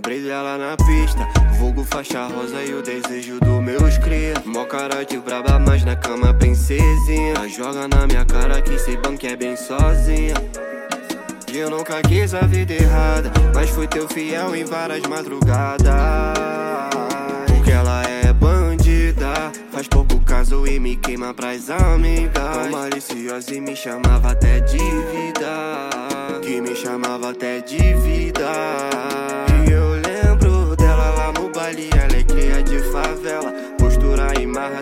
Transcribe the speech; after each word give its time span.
Lembrei 0.00 0.22
dela 0.22 0.56
na 0.56 0.78
pista, 0.78 1.28
vulgo 1.58 1.84
faixa 1.84 2.26
rosa 2.26 2.64
e 2.64 2.72
o 2.72 2.80
desejo 2.80 3.38
dos 3.38 3.62
meus 3.62 3.98
cria. 3.98 4.32
Mó 4.46 4.64
cara 4.64 5.04
de 5.04 5.18
braba, 5.18 5.58
mas 5.58 5.84
na 5.84 5.94
cama 5.94 6.32
princesinha. 6.32 7.46
Joga 7.46 7.86
na 7.86 8.06
minha 8.06 8.24
cara 8.24 8.62
que 8.62 8.72
esse 8.72 8.96
banco 8.96 9.26
é 9.26 9.36
bem 9.36 9.54
sozinha. 9.56 10.32
Eu 11.52 11.68
nunca 11.68 12.00
quis 12.00 12.32
a 12.32 12.46
vida 12.46 12.72
errada, 12.72 13.30
mas 13.54 13.68
fui 13.68 13.86
teu 13.86 14.08
fiel 14.08 14.56
em 14.56 14.64
várias 14.64 15.02
madrugadas. 15.02 15.84
Porque 17.46 17.70
ela 17.70 18.02
é 18.04 18.32
bandida, 18.32 19.52
faz 19.70 19.86
pouco 19.86 20.18
caso 20.20 20.66
e 20.66 20.80
me 20.80 20.96
queima 20.96 21.34
pras 21.34 21.68
amigas. 21.68 22.32
Tão 22.32 22.70
maliciosa 22.70 23.54
e 23.54 23.60
me 23.60 23.76
chamava 23.76 24.30
até 24.30 24.60
de 24.60 24.78
vida. 24.78 25.90
Que 26.40 26.58
me 26.58 26.74
chamava 26.74 27.32
até 27.32 27.60
de 27.60 27.76
vida. 27.76 29.09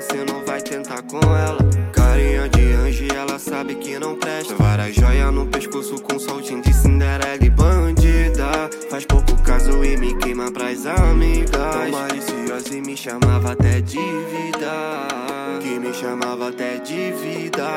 Cê 0.01 0.25
não 0.25 0.45
vai 0.45 0.61
tentar 0.61 1.02
com 1.02 1.19
ela. 1.19 1.59
Carinha 1.93 2.48
de 2.48 2.73
anjo, 2.73 3.07
ela 3.15 3.38
sabe 3.38 3.75
que 3.75 3.98
não 3.98 4.15
presta. 4.16 4.55
Várias 4.55 4.95
joias 4.95 5.33
no 5.34 5.47
pescoço 5.47 6.01
com 6.01 6.19
soltinho 6.19 6.62
de 6.62 6.73
Cinderela 6.73 7.45
e 7.45 7.51
bandida. 7.51 8.71
Faz 8.88 9.05
pouco 9.05 9.37
caso 9.43 9.84
e 9.84 9.97
me 9.97 10.16
queima 10.19 10.52
pras 10.52 10.87
amigas. 10.87 11.51
Tão 11.51 11.91
maliciosa 11.91 12.76
e 12.76 12.80
me 12.80 12.96
chamava 12.96 13.52
até 13.52 13.80
de 13.80 13.99
vida. 13.99 15.09
Que 15.60 15.79
me 15.79 15.93
chamava 15.93 16.49
até 16.49 16.76
de 16.79 17.13
vida. 17.13 17.69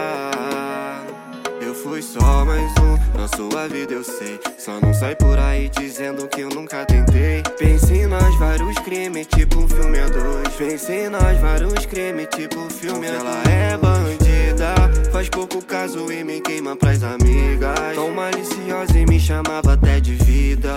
Fui 1.84 2.02
só 2.02 2.46
mais 2.46 2.72
um 2.78 3.18
na 3.18 3.28
sua 3.28 3.68
vida, 3.68 3.94
eu 3.94 4.04
sei. 4.04 4.40
Só 4.58 4.80
não 4.80 4.94
sai 4.94 5.16
por 5.16 5.38
aí 5.40 5.68
dizendo 5.70 6.28
que 6.28 6.42
eu 6.42 6.50
nunca 6.50 6.86
tentei. 6.86 7.42
Pensei 7.58 8.06
nós 8.06 8.38
vários 8.38 8.78
crimes, 8.80 9.26
tipo 9.28 9.60
um 9.60 9.68
filme 9.68 10.00
a 10.00 10.08
dois. 10.08 10.50
Pensei 10.56 11.10
nós 11.10 11.40
vários 11.40 11.86
crimes, 11.88 12.28
tipo 12.36 12.60
um 12.60 12.70
filme 12.70 13.08
a 13.08 13.12
dois. 13.12 13.24
Ela 13.24 13.44
é 13.50 13.78
bandida, 13.78 14.76
faz 15.12 15.28
pouco 15.30 15.64
caso 15.66 16.12
e 16.12 16.24
me 16.24 16.40
queima 16.40 16.76
pras 16.76 17.02
amigas. 17.04 17.96
Tão 17.96 18.12
maliciosa 18.12 19.00
e 19.00 19.06
me 19.06 19.20
chamava 19.20 19.74
até 19.74 20.00
de 20.00 20.14
vida. 20.14 20.76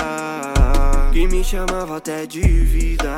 Que 1.13 1.27
me 1.29 1.45
chamava 1.45 1.99
até 1.99 2.25
de 2.25 2.41
vida. 2.41 3.15